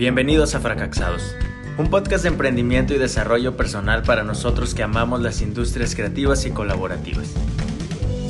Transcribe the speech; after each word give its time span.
Bienvenidos 0.00 0.54
a 0.54 0.60
Fracasados, 0.60 1.36
un 1.76 1.90
podcast 1.90 2.22
de 2.22 2.30
emprendimiento 2.30 2.94
y 2.94 2.98
desarrollo 2.98 3.58
personal 3.58 4.02
para 4.02 4.24
nosotros 4.24 4.74
que 4.74 4.82
amamos 4.82 5.20
las 5.20 5.42
industrias 5.42 5.94
creativas 5.94 6.46
y 6.46 6.52
colaborativas. 6.52 7.34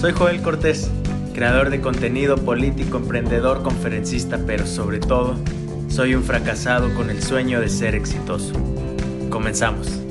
Soy 0.01 0.11
Joel 0.11 0.43
Cortés, 0.43 0.91
creador 1.33 1.71
de 1.71 1.81
contenido 1.81 2.39
político, 2.39 2.97
emprendedor, 2.97 3.63
conferencista, 3.63 4.41
pero 4.49 4.67
sobre 4.67 4.99
todo, 4.99 5.37
soy 5.87 6.17
un 6.17 6.25
fracasado 6.25 6.93
con 6.95 7.09
el 7.09 7.23
sueño 7.23 7.61
de 7.61 7.69
ser 7.69 7.95
exitoso. 7.95 8.53
Comenzamos. 9.31 10.03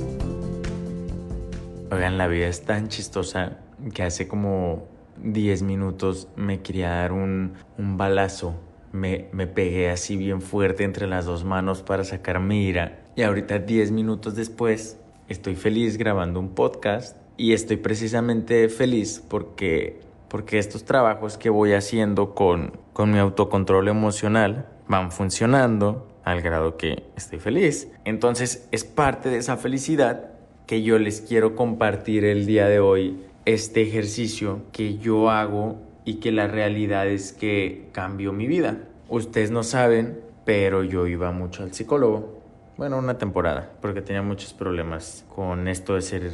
Oigan, 1.91 2.17
la 2.17 2.27
vida 2.27 2.47
es 2.47 2.63
tan 2.63 2.87
chistosa 2.87 3.57
que 3.93 4.03
hace 4.03 4.29
como 4.29 4.87
10 5.21 5.63
minutos 5.63 6.29
me 6.37 6.61
quería 6.61 6.91
dar 6.91 7.11
un, 7.11 7.55
un 7.77 7.97
balazo 7.97 8.55
me, 8.91 9.27
me 9.31 9.47
pegué 9.47 9.89
así 9.89 10.17
bien 10.17 10.41
fuerte 10.41 10.83
entre 10.83 11.07
las 11.07 11.25
dos 11.25 11.43
manos 11.43 11.81
para 11.81 12.03
sacar 12.03 12.39
mi 12.39 12.65
ira. 12.65 12.99
Y 13.15 13.23
ahorita 13.23 13.59
10 13.59 13.91
minutos 13.91 14.35
después 14.35 14.97
estoy 15.27 15.55
feliz 15.55 15.97
grabando 15.97 16.39
un 16.39 16.49
podcast 16.49 17.17
y 17.37 17.53
estoy 17.53 17.77
precisamente 17.77 18.67
feliz 18.69 19.23
porque, 19.27 20.01
porque 20.27 20.59
estos 20.59 20.83
trabajos 20.83 21.37
que 21.37 21.49
voy 21.49 21.73
haciendo 21.73 22.35
con, 22.35 22.73
con 22.93 23.11
mi 23.11 23.19
autocontrol 23.19 23.87
emocional 23.87 24.67
van 24.87 25.11
funcionando 25.11 26.07
al 26.23 26.41
grado 26.41 26.77
que 26.77 27.03
estoy 27.15 27.39
feliz. 27.39 27.87
Entonces 28.05 28.67
es 28.71 28.83
parte 28.83 29.29
de 29.29 29.37
esa 29.37 29.57
felicidad 29.57 30.31
que 30.67 30.83
yo 30.83 30.99
les 30.99 31.21
quiero 31.21 31.55
compartir 31.55 32.25
el 32.25 32.45
día 32.45 32.67
de 32.67 32.79
hoy, 32.79 33.19
este 33.45 33.81
ejercicio 33.81 34.61
que 34.71 34.97
yo 34.97 35.29
hago 35.29 35.77
y 36.05 36.15
que 36.15 36.31
la 36.31 36.47
realidad 36.47 37.07
es 37.07 37.33
que 37.33 37.89
cambió 37.91 38.33
mi 38.33 38.47
vida. 38.47 38.77
Ustedes 39.07 39.51
no 39.51 39.63
saben, 39.63 40.19
pero 40.45 40.83
yo 40.83 41.07
iba 41.07 41.31
mucho 41.31 41.63
al 41.63 41.73
psicólogo. 41.73 42.39
Bueno, 42.77 42.97
una 42.97 43.17
temporada, 43.17 43.71
porque 43.81 44.01
tenía 44.01 44.21
muchos 44.21 44.53
problemas 44.53 45.25
con 45.35 45.67
esto 45.67 45.95
de 45.95 46.01
ser 46.01 46.31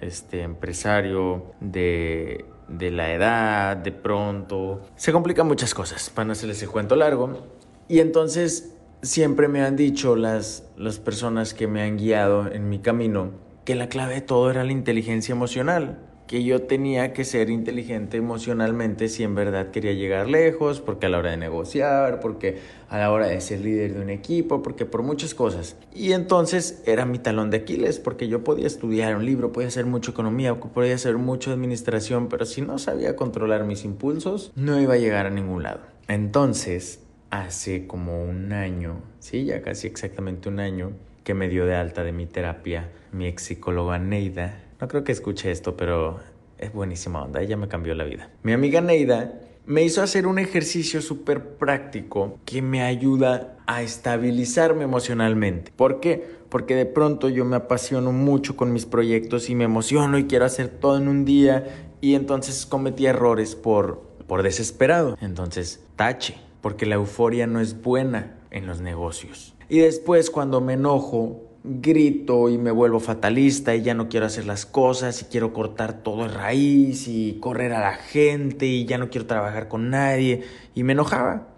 este 0.00 0.42
empresario, 0.42 1.52
de, 1.60 2.44
de 2.68 2.90
la 2.90 3.12
edad, 3.12 3.76
de 3.76 3.92
pronto. 3.92 4.80
Se 4.96 5.12
complican 5.12 5.46
muchas 5.46 5.74
cosas, 5.74 6.10
para 6.10 6.26
no 6.26 6.32
hacerles 6.32 6.62
el 6.62 6.70
cuento 6.70 6.96
largo. 6.96 7.46
Y 7.88 7.98
entonces 8.00 8.74
siempre 9.02 9.48
me 9.48 9.62
han 9.62 9.76
dicho 9.76 10.16
las, 10.16 10.66
las 10.76 10.98
personas 10.98 11.52
que 11.52 11.66
me 11.66 11.82
han 11.82 11.98
guiado 11.98 12.50
en 12.50 12.68
mi 12.68 12.78
camino 12.78 13.32
que 13.64 13.74
la 13.74 13.88
clave 13.88 14.14
de 14.14 14.20
todo 14.20 14.50
era 14.50 14.64
la 14.64 14.72
inteligencia 14.72 15.32
emocional 15.32 15.98
que 16.26 16.42
yo 16.42 16.62
tenía 16.62 17.12
que 17.12 17.24
ser 17.24 17.50
inteligente 17.50 18.16
emocionalmente 18.16 19.08
si 19.08 19.22
en 19.22 19.34
verdad 19.34 19.70
quería 19.70 19.92
llegar 19.92 20.28
lejos, 20.28 20.80
porque 20.80 21.06
a 21.06 21.08
la 21.08 21.18
hora 21.18 21.30
de 21.30 21.36
negociar, 21.36 22.20
porque 22.20 22.58
a 22.88 22.98
la 22.98 23.10
hora 23.12 23.26
de 23.26 23.40
ser 23.40 23.60
líder 23.60 23.94
de 23.94 24.00
un 24.00 24.10
equipo, 24.10 24.62
porque 24.62 24.86
por 24.86 25.02
muchas 25.02 25.34
cosas. 25.34 25.76
Y 25.94 26.12
entonces 26.12 26.82
era 26.86 27.04
mi 27.04 27.18
talón 27.18 27.50
de 27.50 27.58
Aquiles, 27.58 27.98
porque 27.98 28.28
yo 28.28 28.42
podía 28.42 28.66
estudiar 28.66 29.16
un 29.16 29.26
libro, 29.26 29.52
podía 29.52 29.68
hacer 29.68 29.86
mucho 29.86 30.12
economía, 30.12 30.58
podía 30.58 30.94
hacer 30.94 31.18
mucho 31.18 31.52
administración, 31.52 32.28
pero 32.28 32.46
si 32.46 32.62
no 32.62 32.78
sabía 32.78 33.16
controlar 33.16 33.64
mis 33.64 33.84
impulsos, 33.84 34.52
no 34.56 34.80
iba 34.80 34.94
a 34.94 34.98
llegar 34.98 35.26
a 35.26 35.30
ningún 35.30 35.62
lado. 35.62 35.80
Entonces, 36.08 37.00
hace 37.30 37.86
como 37.86 38.24
un 38.24 38.52
año, 38.52 39.02
sí, 39.18 39.44
ya 39.44 39.60
casi 39.60 39.86
exactamente 39.86 40.48
un 40.48 40.60
año, 40.60 40.92
que 41.22 41.34
me 41.34 41.48
dio 41.48 41.64
de 41.66 41.74
alta 41.74 42.04
de 42.04 42.12
mi 42.12 42.26
terapia 42.26 42.90
mi 43.14 43.26
ex 43.26 43.44
psicóloga 43.44 43.98
Neida, 43.98 44.63
no 44.84 44.88
creo 44.88 45.02
que 45.02 45.12
escuche 45.12 45.50
esto, 45.50 45.78
pero 45.78 46.20
es 46.58 46.70
buenísima 46.70 47.22
onda, 47.22 47.40
ella 47.40 47.56
me 47.56 47.68
cambió 47.68 47.94
la 47.94 48.04
vida. 48.04 48.28
Mi 48.42 48.52
amiga 48.52 48.82
Neida 48.82 49.40
me 49.64 49.82
hizo 49.82 50.02
hacer 50.02 50.26
un 50.26 50.38
ejercicio 50.38 51.00
súper 51.00 51.56
práctico 51.56 52.38
que 52.44 52.60
me 52.60 52.82
ayuda 52.82 53.56
a 53.64 53.80
estabilizarme 53.80 54.84
emocionalmente. 54.84 55.72
¿Por 55.74 56.00
qué? 56.00 56.22
Porque 56.50 56.74
de 56.74 56.84
pronto 56.84 57.30
yo 57.30 57.46
me 57.46 57.56
apasiono 57.56 58.12
mucho 58.12 58.56
con 58.56 58.74
mis 58.74 58.84
proyectos 58.84 59.48
y 59.48 59.54
me 59.54 59.64
emociono 59.64 60.18
y 60.18 60.26
quiero 60.26 60.44
hacer 60.44 60.68
todo 60.68 60.98
en 60.98 61.08
un 61.08 61.24
día 61.24 61.88
y 62.02 62.14
entonces 62.14 62.66
cometí 62.66 63.06
errores 63.06 63.54
por, 63.54 64.02
por 64.26 64.42
desesperado. 64.42 65.16
Entonces, 65.22 65.82
tache, 65.96 66.36
porque 66.60 66.84
la 66.84 66.96
euforia 66.96 67.46
no 67.46 67.58
es 67.58 67.80
buena 67.80 68.36
en 68.50 68.66
los 68.66 68.82
negocios. 68.82 69.54
Y 69.70 69.78
después 69.78 70.28
cuando 70.28 70.60
me 70.60 70.74
enojo, 70.74 71.53
grito 71.64 72.50
y 72.50 72.58
me 72.58 72.70
vuelvo 72.70 73.00
fatalista 73.00 73.74
y 73.74 73.82
ya 73.82 73.94
no 73.94 74.10
quiero 74.10 74.26
hacer 74.26 74.44
las 74.44 74.66
cosas 74.66 75.22
y 75.22 75.24
quiero 75.24 75.54
cortar 75.54 76.02
todo 76.02 76.24
de 76.24 76.28
raíz 76.28 77.08
y 77.08 77.38
correr 77.40 77.72
a 77.72 77.80
la 77.80 77.94
gente 77.94 78.66
y 78.66 78.84
ya 78.84 78.98
no 78.98 79.08
quiero 79.08 79.26
trabajar 79.26 79.68
con 79.68 79.88
nadie 79.88 80.42
y 80.74 80.82
me 80.84 80.92
enojaba. 80.92 81.48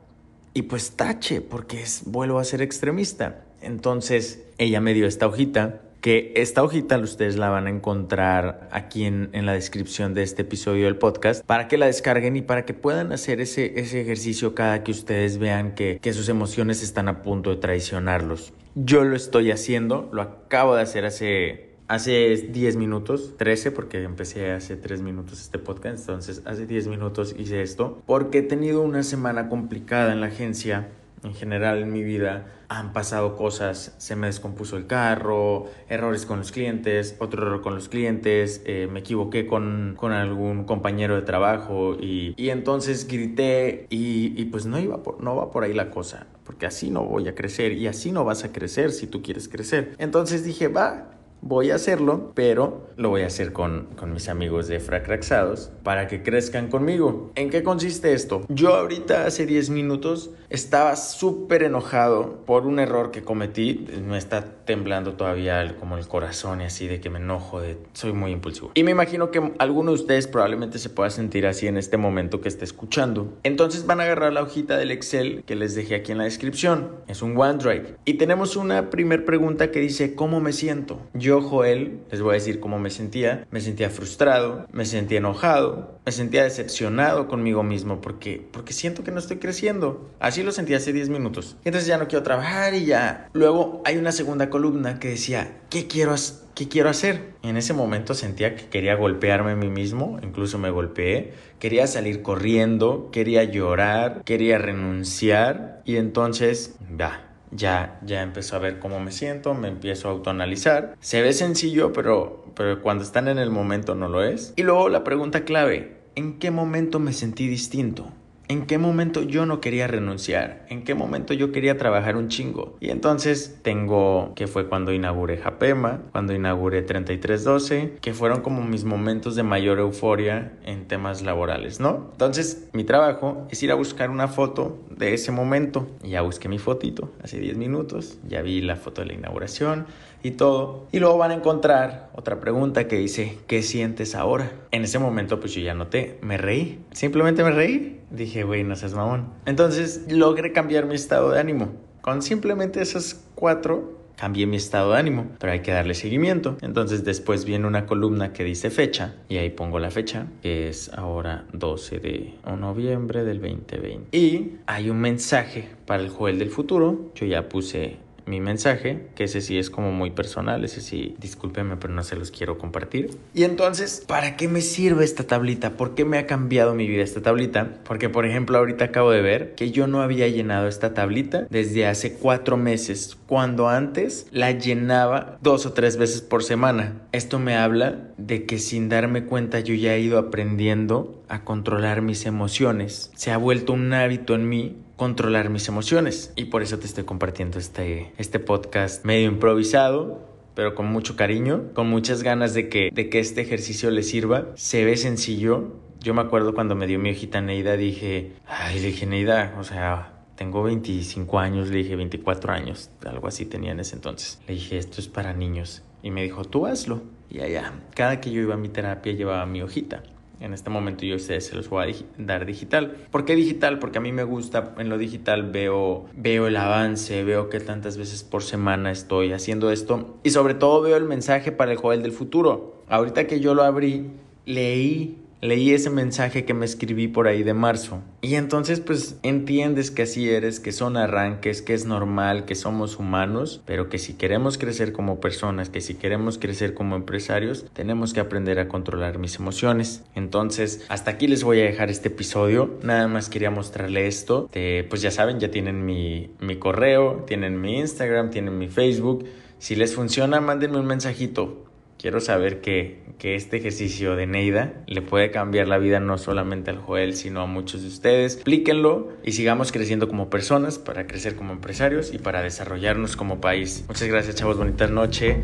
Y 0.54 0.62
pues 0.62 0.92
tache, 0.92 1.40
porque 1.42 1.82
es, 1.82 2.04
vuelvo 2.06 2.38
a 2.38 2.44
ser 2.44 2.62
extremista. 2.62 3.44
Entonces 3.60 4.44
ella 4.58 4.80
me 4.80 4.94
dio 4.94 5.06
esta 5.06 5.26
hojita, 5.26 5.82
que 6.00 6.32
esta 6.36 6.62
hojita 6.62 6.98
ustedes 6.98 7.36
la 7.36 7.50
van 7.50 7.66
a 7.66 7.70
encontrar 7.70 8.68
aquí 8.70 9.04
en, 9.04 9.28
en, 9.32 9.44
la 9.44 9.54
descripción 9.54 10.14
de 10.14 10.22
este 10.22 10.42
episodio 10.42 10.84
del 10.84 10.96
podcast, 10.96 11.44
para 11.44 11.66
que 11.66 11.78
la 11.78 11.86
descarguen 11.86 12.36
y 12.36 12.42
para 12.42 12.64
que 12.64 12.74
puedan 12.74 13.12
hacer 13.12 13.40
ese, 13.40 13.78
ese 13.80 14.00
ejercicio 14.00 14.54
cada 14.54 14.84
que 14.84 14.92
ustedes 14.92 15.38
vean 15.38 15.74
que, 15.74 15.98
que 16.00 16.12
sus 16.12 16.28
emociones 16.28 16.82
están 16.82 17.08
a 17.08 17.22
punto 17.22 17.50
de 17.50 17.56
traicionarlos. 17.56 18.52
Yo 18.78 19.04
lo 19.04 19.16
estoy 19.16 19.52
haciendo, 19.52 20.10
lo 20.12 20.20
acabo 20.20 20.76
de 20.76 20.82
hacer 20.82 21.06
hace, 21.06 21.70
hace 21.88 22.36
10 22.36 22.76
minutos, 22.76 23.32
13 23.38 23.70
porque 23.70 24.02
empecé 24.02 24.52
hace 24.52 24.76
3 24.76 25.00
minutos 25.00 25.40
este 25.40 25.58
podcast, 25.58 26.00
entonces 26.00 26.42
hace 26.44 26.66
10 26.66 26.88
minutos 26.88 27.34
hice 27.38 27.62
esto, 27.62 28.02
porque 28.04 28.40
he 28.40 28.42
tenido 28.42 28.82
una 28.82 29.02
semana 29.02 29.48
complicada 29.48 30.12
en 30.12 30.20
la 30.20 30.26
agencia 30.26 30.88
en 31.26 31.34
general 31.34 31.82
en 31.82 31.92
mi 31.92 32.02
vida 32.02 32.46
han 32.68 32.92
pasado 32.92 33.36
cosas, 33.36 33.94
se 33.98 34.16
me 34.16 34.26
descompuso 34.26 34.76
el 34.76 34.86
carro, 34.86 35.66
errores 35.88 36.26
con 36.26 36.38
los 36.38 36.50
clientes, 36.50 37.16
otro 37.20 37.46
error 37.46 37.62
con 37.62 37.74
los 37.74 37.88
clientes, 37.88 38.62
eh, 38.64 38.88
me 38.90 39.00
equivoqué 39.00 39.46
con, 39.46 39.94
con, 39.96 40.12
algún 40.12 40.64
compañero 40.64 41.14
de 41.14 41.22
trabajo 41.22 41.96
y, 42.00 42.34
y 42.36 42.50
entonces 42.50 43.06
grité 43.06 43.86
y, 43.90 44.40
y, 44.40 44.46
pues 44.46 44.66
no, 44.66 44.78
iba 44.80 45.02
por, 45.02 45.22
no 45.22 45.36
va 45.36 45.50
por 45.50 45.64
ahí 45.64 45.74
la 45.74 45.90
cosa, 45.90 46.26
porque 46.44 46.66
así 46.66 46.90
no 46.90 47.04
voy 47.04 47.28
a 47.28 47.34
crecer 47.34 47.72
y 47.72 47.86
así 47.86 48.10
no 48.10 48.24
vas 48.24 48.44
a 48.44 48.52
crecer 48.52 48.90
si 48.90 49.06
tú 49.06 49.22
quieres 49.22 49.48
crecer. 49.48 49.94
Entonces 49.98 50.44
dije, 50.44 50.68
va, 50.68 51.15
voy 51.40 51.70
a 51.70 51.76
hacerlo, 51.76 52.32
pero 52.34 52.90
lo 52.96 53.10
voy 53.10 53.22
a 53.22 53.26
hacer 53.26 53.52
con, 53.52 53.88
con 53.96 54.12
mis 54.12 54.28
amigos 54.28 54.68
de 54.68 54.80
Fracraxados 54.80 55.70
para 55.82 56.08
que 56.08 56.22
crezcan 56.22 56.68
conmigo. 56.68 57.30
¿En 57.34 57.50
qué 57.50 57.62
consiste 57.62 58.12
esto? 58.12 58.44
Yo 58.48 58.74
ahorita 58.74 59.26
hace 59.26 59.46
10 59.46 59.70
minutos 59.70 60.30
estaba 60.50 60.96
súper 60.96 61.62
enojado 61.62 62.44
por 62.46 62.66
un 62.66 62.78
error 62.78 63.10
que 63.10 63.22
cometí. 63.22 63.86
Me 64.06 64.18
está 64.18 64.44
temblando 64.64 65.14
todavía 65.14 65.76
como 65.78 65.96
el 65.96 66.06
corazón 66.08 66.60
y 66.60 66.64
así 66.64 66.86
de 66.86 67.00
que 67.00 67.10
me 67.10 67.18
enojo, 67.18 67.60
soy 67.92 68.12
muy 68.12 68.32
impulsivo. 68.32 68.72
Y 68.74 68.82
me 68.82 68.90
imagino 68.90 69.30
que 69.30 69.52
alguno 69.58 69.92
de 69.92 69.96
ustedes 69.96 70.26
probablemente 70.26 70.78
se 70.78 70.90
pueda 70.90 71.10
sentir 71.10 71.46
así 71.46 71.66
en 71.66 71.76
este 71.76 71.96
momento 71.96 72.40
que 72.40 72.48
esté 72.48 72.64
escuchando. 72.64 73.32
Entonces 73.42 73.86
van 73.86 74.00
a 74.00 74.04
agarrar 74.04 74.32
la 74.32 74.42
hojita 74.42 74.76
del 74.76 74.90
Excel 74.90 75.42
que 75.44 75.56
les 75.56 75.74
dejé 75.74 75.96
aquí 75.96 76.12
en 76.12 76.18
la 76.18 76.24
descripción. 76.24 76.90
Es 77.08 77.22
un 77.22 77.36
OneDrive. 77.36 77.96
Y 78.04 78.14
tenemos 78.14 78.56
una 78.56 78.90
primer 78.90 79.24
pregunta 79.24 79.70
que 79.70 79.80
dice, 79.80 80.14
¿cómo 80.14 80.40
me 80.40 80.52
siento? 80.52 81.00
Yo, 81.14 81.35
Joel, 81.42 82.00
les 82.10 82.20
voy 82.20 82.30
a 82.30 82.34
decir 82.34 82.60
cómo 82.60 82.78
me 82.78 82.90
sentía. 82.90 83.46
Me 83.50 83.60
sentía 83.60 83.90
frustrado, 83.90 84.66
me 84.72 84.84
sentía 84.84 85.18
enojado, 85.18 85.98
me 86.04 86.12
sentía 86.12 86.44
decepcionado 86.44 87.28
conmigo 87.28 87.62
mismo 87.62 88.00
porque, 88.00 88.46
porque 88.52 88.72
siento 88.72 89.04
que 89.04 89.12
no 89.12 89.18
estoy 89.18 89.38
creciendo. 89.38 90.10
Así 90.20 90.42
lo 90.42 90.52
sentí 90.52 90.74
hace 90.74 90.92
10 90.92 91.08
minutos. 91.08 91.56
Entonces 91.64 91.86
ya 91.86 91.98
no 91.98 92.08
quiero 92.08 92.22
trabajar 92.22 92.74
y 92.74 92.86
ya. 92.86 93.28
Luego 93.32 93.82
hay 93.84 93.96
una 93.96 94.12
segunda 94.12 94.50
columna 94.50 94.98
que 94.98 95.08
decía, 95.08 95.60
¿qué 95.70 95.86
quiero, 95.86 96.14
qué 96.54 96.68
quiero 96.68 96.90
hacer? 96.90 97.34
En 97.42 97.56
ese 97.56 97.72
momento 97.72 98.14
sentía 98.14 98.54
que 98.54 98.66
quería 98.68 98.94
golpearme 98.94 99.52
a 99.52 99.56
mí 99.56 99.68
mismo, 99.68 100.18
incluso 100.22 100.58
me 100.58 100.70
golpeé. 100.70 101.32
Quería 101.58 101.86
salir 101.86 102.22
corriendo, 102.22 103.10
quería 103.12 103.44
llorar, 103.44 104.22
quería 104.24 104.58
renunciar. 104.58 105.82
Y 105.84 105.96
entonces, 105.96 106.76
va 107.00 107.26
ya, 107.50 107.98
ya 108.04 108.22
empezó 108.22 108.56
a 108.56 108.60
ver 108.60 108.78
cómo 108.78 109.00
me 109.00 109.12
siento, 109.12 109.54
me 109.54 109.68
empiezo 109.68 110.08
a 110.08 110.12
autoanalizar. 110.12 110.94
Se 111.00 111.22
ve 111.22 111.32
sencillo, 111.32 111.92
pero, 111.92 112.44
pero 112.54 112.82
cuando 112.82 113.04
están 113.04 113.28
en 113.28 113.38
el 113.38 113.50
momento 113.50 113.94
no 113.94 114.08
lo 114.08 114.22
es. 114.22 114.52
Y 114.56 114.62
luego 114.62 114.88
la 114.88 115.04
pregunta 115.04 115.44
clave, 115.44 115.96
¿en 116.14 116.38
qué 116.38 116.50
momento 116.50 116.98
me 116.98 117.12
sentí 117.12 117.48
distinto? 117.48 118.10
¿En 118.48 118.66
qué 118.66 118.78
momento 118.78 119.22
yo 119.22 119.44
no 119.44 119.60
quería 119.60 119.88
renunciar? 119.88 120.66
¿En 120.68 120.84
qué 120.84 120.94
momento 120.94 121.34
yo 121.34 121.50
quería 121.50 121.78
trabajar 121.78 122.16
un 122.16 122.28
chingo? 122.28 122.76
Y 122.78 122.90
entonces 122.90 123.58
tengo 123.62 124.34
que 124.36 124.46
fue 124.46 124.68
cuando 124.68 124.92
inauguré 124.92 125.38
Japema, 125.38 126.02
cuando 126.12 126.32
inauguré 126.32 126.82
3312, 126.82 127.98
que 128.00 128.14
fueron 128.14 128.42
como 128.42 128.62
mis 128.62 128.84
momentos 128.84 129.34
de 129.34 129.42
mayor 129.42 129.80
euforia 129.80 130.52
en 130.64 130.86
temas 130.86 131.22
laborales, 131.22 131.80
¿no? 131.80 132.08
Entonces 132.12 132.68
mi 132.72 132.84
trabajo 132.84 133.48
es 133.50 133.60
ir 133.64 133.72
a 133.72 133.74
buscar 133.74 134.10
una 134.10 134.28
foto 134.28 134.78
de 134.96 135.12
ese 135.12 135.32
momento. 135.32 135.88
Ya 136.04 136.22
busqué 136.22 136.48
mi 136.48 136.58
fotito 136.58 137.10
hace 137.24 137.40
10 137.40 137.56
minutos, 137.56 138.18
ya 138.28 138.42
vi 138.42 138.60
la 138.60 138.76
foto 138.76 139.00
de 139.00 139.08
la 139.08 139.14
inauguración 139.14 139.86
y 140.22 140.32
todo. 140.32 140.86
Y 140.92 140.98
luego 140.98 141.18
van 141.18 141.30
a 141.30 141.34
encontrar 141.34 142.10
otra 142.14 142.40
pregunta 142.40 142.88
que 142.88 142.96
dice, 142.96 143.38
¿qué 143.46 143.62
sientes 143.62 144.14
ahora? 144.14 144.52
En 144.70 144.84
ese 144.84 144.98
momento 144.98 145.40
pues 145.40 145.52
yo 145.54 145.60
ya 145.60 145.74
noté, 145.74 146.18
me 146.22 146.36
reí, 146.36 146.80
simplemente 146.92 147.44
me 147.44 147.50
reí. 147.50 148.00
Dije, 148.10 148.44
güey, 148.44 148.64
no 148.64 148.76
seas 148.76 148.94
mamón. 148.94 149.28
Entonces 149.46 150.06
logré 150.10 150.52
cambiar 150.52 150.86
mi 150.86 150.94
estado 150.94 151.30
de 151.32 151.40
ánimo. 151.40 151.72
Con 152.00 152.22
simplemente 152.22 152.80
esas 152.80 153.24
cuatro 153.34 153.96
cambié 154.16 154.46
mi 154.46 154.56
estado 154.56 154.92
de 154.92 154.98
ánimo, 154.98 155.26
pero 155.38 155.52
hay 155.52 155.60
que 155.60 155.72
darle 155.72 155.94
seguimiento. 155.94 156.56
Entonces 156.62 157.04
después 157.04 157.44
viene 157.44 157.66
una 157.66 157.86
columna 157.86 158.32
que 158.32 158.44
dice 158.44 158.70
fecha 158.70 159.14
y 159.28 159.36
ahí 159.36 159.50
pongo 159.50 159.78
la 159.78 159.90
fecha, 159.90 160.26
que 160.42 160.68
es 160.68 160.90
ahora 160.94 161.44
12 161.52 161.98
de 162.00 162.34
noviembre 162.58 163.24
del 163.24 163.40
2020. 163.40 164.16
Y 164.16 164.54
hay 164.66 164.90
un 164.90 164.98
mensaje 164.98 165.68
para 165.86 166.02
el 166.02 166.08
Joel 166.08 166.38
del 166.38 166.50
futuro. 166.50 167.10
Yo 167.14 167.26
ya 167.26 167.48
puse 167.48 167.98
mi 168.26 168.40
mensaje, 168.40 169.06
que 169.14 169.24
ese 169.24 169.40
sí 169.40 169.56
es 169.58 169.70
como 169.70 169.92
muy 169.92 170.10
personal, 170.10 170.64
ese 170.64 170.80
sí, 170.80 171.14
discúlpeme, 171.18 171.76
pero 171.76 171.94
no 171.94 172.02
se 172.02 172.16
los 172.16 172.30
quiero 172.30 172.58
compartir. 172.58 173.16
Y 173.34 173.44
entonces, 173.44 174.04
¿para 174.06 174.36
qué 174.36 174.48
me 174.48 174.60
sirve 174.60 175.04
esta 175.04 175.24
tablita? 175.24 175.76
¿Por 175.76 175.94
qué 175.94 176.04
me 176.04 176.18
ha 176.18 176.26
cambiado 176.26 176.74
mi 176.74 176.88
vida 176.88 177.04
esta 177.04 177.22
tablita? 177.22 177.78
Porque, 177.84 178.08
por 178.08 178.26
ejemplo, 178.26 178.58
ahorita 178.58 178.86
acabo 178.86 179.12
de 179.12 179.22
ver 179.22 179.54
que 179.54 179.70
yo 179.70 179.86
no 179.86 180.02
había 180.02 180.28
llenado 180.28 180.66
esta 180.66 180.92
tablita 180.92 181.46
desde 181.50 181.86
hace 181.86 182.14
cuatro 182.14 182.56
meses, 182.56 183.16
cuando 183.26 183.68
antes 183.68 184.26
la 184.32 184.50
llenaba 184.50 185.38
dos 185.40 185.64
o 185.66 185.72
tres 185.72 185.96
veces 185.96 186.20
por 186.20 186.42
semana. 186.42 187.02
Esto 187.12 187.38
me 187.38 187.56
habla 187.56 188.08
de 188.16 188.44
que 188.44 188.58
sin 188.58 188.88
darme 188.88 189.24
cuenta 189.24 189.60
yo 189.60 189.74
ya 189.74 189.94
he 189.94 190.00
ido 190.00 190.18
aprendiendo 190.18 191.22
a 191.28 191.44
controlar 191.44 192.02
mis 192.02 192.26
emociones. 192.26 193.10
Se 193.14 193.30
ha 193.30 193.36
vuelto 193.36 193.72
un 193.72 193.92
hábito 193.92 194.34
en 194.34 194.48
mí 194.48 194.76
controlar 194.96 195.50
mis 195.50 195.68
emociones. 195.68 196.32
Y 196.36 196.46
por 196.46 196.62
eso 196.62 196.78
te 196.78 196.86
estoy 196.86 197.04
compartiendo 197.04 197.58
este, 197.58 198.12
este 198.18 198.40
podcast 198.40 199.04
medio 199.04 199.28
improvisado, 199.28 200.20
pero 200.54 200.74
con 200.74 200.86
mucho 200.86 201.16
cariño, 201.16 201.72
con 201.74 201.88
muchas 201.88 202.22
ganas 202.22 202.54
de 202.54 202.68
que, 202.68 202.90
de 202.92 203.08
que 203.08 203.18
este 203.18 203.42
ejercicio 203.42 203.90
le 203.90 204.02
sirva. 204.02 204.46
Se 204.54 204.84
ve 204.84 204.96
sencillo. 204.96 205.74
Yo 206.00 206.14
me 206.14 206.22
acuerdo 206.22 206.54
cuando 206.54 206.74
me 206.74 206.86
dio 206.86 206.98
mi 206.98 207.10
hojita 207.10 207.40
Neida, 207.40 207.76
dije, 207.76 208.32
ay, 208.46 208.80
le 208.80 208.88
dije 208.88 209.06
Neida, 209.06 209.54
o 209.58 209.64
sea, 209.64 210.24
tengo 210.36 210.62
25 210.62 211.38
años, 211.38 211.68
le 211.68 211.78
dije 211.78 211.96
24 211.96 212.52
años, 212.52 212.90
algo 213.04 213.26
así 213.26 213.44
tenía 213.46 213.72
en 213.72 213.80
ese 213.80 213.96
entonces. 213.96 214.40
Le 214.46 214.54
dije, 214.54 214.78
esto 214.78 215.00
es 215.00 215.08
para 215.08 215.32
niños. 215.32 215.82
Y 216.02 216.10
me 216.10 216.22
dijo, 216.22 216.44
tú 216.44 216.66
hazlo. 216.66 217.02
Y 217.28 217.40
allá, 217.40 217.72
cada 217.94 218.20
que 218.20 218.30
yo 218.30 218.40
iba 218.40 218.54
a 218.54 218.58
mi 218.58 218.68
terapia 218.68 219.12
llevaba 219.12 219.44
mi 219.46 219.62
hojita. 219.62 220.04
En 220.40 220.52
este 220.52 220.70
momento 220.70 221.04
yo 221.06 221.18
sé, 221.18 221.40
se 221.40 221.56
los 221.56 221.68
voy 221.70 221.92
a 221.92 222.22
dar 222.22 222.44
digital. 222.44 222.96
¿Por 223.10 223.24
qué 223.24 223.34
digital? 223.34 223.78
Porque 223.78 223.98
a 223.98 224.00
mí 224.00 224.12
me 224.12 224.22
gusta, 224.22 224.74
en 224.78 224.88
lo 224.88 224.98
digital 224.98 225.50
veo, 225.50 226.06
veo 226.14 226.46
el 226.46 226.56
avance, 226.56 227.24
veo 227.24 227.48
que 227.48 227.60
tantas 227.60 227.96
veces 227.96 228.22
por 228.22 228.42
semana 228.42 228.90
estoy 228.90 229.32
haciendo 229.32 229.70
esto 229.70 230.18
y 230.22 230.30
sobre 230.30 230.54
todo 230.54 230.82
veo 230.82 230.96
el 230.96 231.04
mensaje 231.04 231.52
para 231.52 231.72
el 231.72 231.78
joven 231.78 232.02
del 232.02 232.12
futuro. 232.12 232.82
Ahorita 232.88 233.26
que 233.26 233.40
yo 233.40 233.54
lo 233.54 233.62
abrí, 233.62 234.10
leí 234.44 235.25
leí 235.40 235.72
ese 235.72 235.90
mensaje 235.90 236.44
que 236.44 236.54
me 236.54 236.64
escribí 236.64 237.08
por 237.08 237.28
ahí 237.28 237.42
de 237.42 237.54
marzo. 237.54 238.00
Y 238.20 238.34
entonces 238.34 238.80
pues 238.80 239.18
entiendes 239.22 239.90
que 239.90 240.02
así 240.02 240.30
eres, 240.30 240.60
que 240.60 240.72
son 240.72 240.96
arranques, 240.96 241.62
que 241.62 241.74
es 241.74 241.86
normal, 241.86 242.44
que 242.44 242.54
somos 242.54 242.98
humanos, 242.98 243.60
pero 243.64 243.88
que 243.88 243.98
si 243.98 244.14
queremos 244.14 244.58
crecer 244.58 244.92
como 244.92 245.20
personas, 245.20 245.68
que 245.68 245.80
si 245.80 245.94
queremos 245.94 246.38
crecer 246.38 246.74
como 246.74 246.96
empresarios, 246.96 247.66
tenemos 247.72 248.12
que 248.12 248.20
aprender 248.20 248.58
a 248.58 248.68
controlar 248.68 249.18
mis 249.18 249.36
emociones. 249.36 250.02
Entonces, 250.14 250.84
hasta 250.88 251.12
aquí 251.12 251.26
les 251.28 251.44
voy 251.44 251.60
a 251.60 251.64
dejar 251.64 251.90
este 251.90 252.08
episodio. 252.08 252.78
Nada 252.82 253.08
más 253.08 253.28
quería 253.28 253.50
mostrarle 253.50 254.06
esto. 254.06 254.48
pues 254.88 255.02
ya 255.02 255.10
saben, 255.10 255.40
ya 255.40 255.50
tienen 255.50 255.84
mi, 255.84 256.30
mi 256.40 256.56
correo, 256.56 257.24
tienen 257.26 257.60
mi 257.60 257.78
Instagram, 257.78 258.30
tienen 258.30 258.58
mi 258.58 258.68
Facebook. 258.68 259.24
Si 259.58 259.74
les 259.74 259.94
funciona, 259.94 260.40
mándenme 260.40 260.78
un 260.78 260.86
mensajito 260.86 261.65
quiero 261.98 262.20
saber 262.20 262.60
que, 262.60 263.00
que, 263.18 263.34
este 263.34 263.56
ejercicio 263.56 264.16
de 264.16 264.26
Neida 264.26 264.74
le 264.86 265.02
puede 265.02 265.30
cambiar 265.30 265.68
la 265.68 265.78
vida 265.78 266.00
no 266.00 266.18
solamente 266.18 266.70
al 266.70 266.78
Joel, 266.78 267.14
sino 267.14 267.40
a 267.40 267.46
muchos 267.46 267.82
de 267.82 267.88
ustedes. 267.88 268.34
Explíquenlo 268.34 269.08
y 269.24 269.32
sigamos 269.32 269.72
creciendo 269.72 270.08
como 270.08 270.30
personas 270.30 270.78
para 270.78 271.06
crecer 271.06 271.36
como 271.36 271.52
empresarios 271.52 272.12
y 272.12 272.18
para 272.18 272.42
desarrollarnos 272.42 273.16
como 273.16 273.40
país. 273.40 273.84
Muchas 273.88 274.08
gracias, 274.08 274.36
chavos. 274.36 274.56
Bonita 274.56 274.86
noche. 274.86 275.36